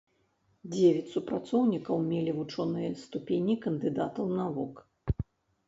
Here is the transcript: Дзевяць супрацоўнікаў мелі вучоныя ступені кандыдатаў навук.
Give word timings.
Дзевяць 0.75 1.11
супрацоўнікаў 1.15 2.01
мелі 2.09 2.31
вучоныя 2.39 2.89
ступені 3.03 3.59
кандыдатаў 3.69 4.35
навук. 4.43 4.85